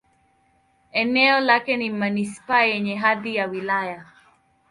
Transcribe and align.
Eneo 0.91 1.39
lake 1.39 1.77
ni 1.77 1.89
manisipaa 1.89 2.61
yenye 2.63 2.95
hadhi 2.95 3.35
ya 3.35 3.45
wilaya. 3.47 4.05